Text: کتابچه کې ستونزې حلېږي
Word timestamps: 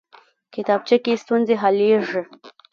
کتابچه 0.53 0.97
کې 1.03 1.13
ستونزې 1.23 1.55
حلېږي 1.61 2.21